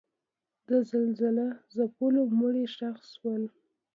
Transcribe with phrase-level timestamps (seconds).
[0.67, 3.43] د زلزله ځپلو مړي ښخ شول.